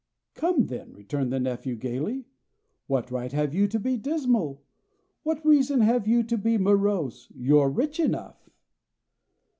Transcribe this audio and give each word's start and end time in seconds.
"Come 0.33 0.65
then," 0.65 0.93
returned 0.93 1.31
the 1.31 1.39
nephew 1.39 1.75
gaily. 1.75 2.25
"What 2.87 3.11
right 3.11 3.31
have 3.33 3.53
you 3.53 3.67
to 3.67 3.77
be 3.79 3.97
dismal? 3.97 4.63
What 5.21 5.45
reason 5.45 5.81
have 5.81 6.07
you 6.07 6.23
to 6.23 6.39
be 6.39 6.57
morose? 6.57 7.27
You're 7.35 7.69
rich 7.69 7.99
enough." 7.99 8.49